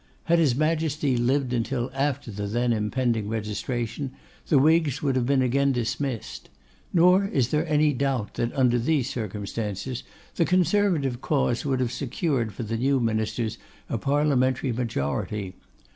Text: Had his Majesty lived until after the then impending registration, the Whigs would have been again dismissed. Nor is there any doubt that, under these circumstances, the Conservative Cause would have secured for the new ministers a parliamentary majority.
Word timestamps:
Had 0.23 0.39
his 0.39 0.55
Majesty 0.55 1.15
lived 1.15 1.53
until 1.53 1.91
after 1.93 2.31
the 2.31 2.47
then 2.47 2.73
impending 2.73 3.29
registration, 3.29 4.11
the 4.47 4.57
Whigs 4.57 5.03
would 5.03 5.15
have 5.15 5.27
been 5.27 5.43
again 5.43 5.71
dismissed. 5.71 6.49
Nor 6.91 7.25
is 7.25 7.49
there 7.49 7.67
any 7.67 7.93
doubt 7.93 8.33
that, 8.33 8.51
under 8.57 8.79
these 8.79 9.11
circumstances, 9.11 10.01
the 10.37 10.43
Conservative 10.45 11.21
Cause 11.21 11.65
would 11.65 11.79
have 11.81 11.91
secured 11.91 12.51
for 12.51 12.63
the 12.63 12.77
new 12.77 12.99
ministers 12.99 13.59
a 13.89 13.99
parliamentary 13.99 14.71
majority. 14.71 15.53